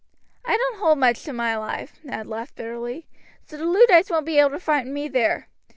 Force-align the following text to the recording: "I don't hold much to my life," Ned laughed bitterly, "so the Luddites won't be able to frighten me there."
"I 0.43 0.57
don't 0.57 0.79
hold 0.79 0.97
much 0.97 1.21
to 1.25 1.31
my 1.31 1.55
life," 1.55 1.99
Ned 2.03 2.25
laughed 2.25 2.55
bitterly, 2.55 3.05
"so 3.45 3.55
the 3.55 3.65
Luddites 3.65 4.09
won't 4.09 4.25
be 4.25 4.39
able 4.39 4.49
to 4.49 4.59
frighten 4.59 4.95
me 4.95 5.07
there." 5.07 5.47